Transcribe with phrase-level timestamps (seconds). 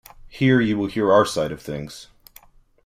[0.29, 2.07] Here you will hear our side of things.